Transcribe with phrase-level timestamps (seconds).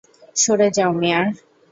[0.35, 1.25] সরে যাও, মেয়ার!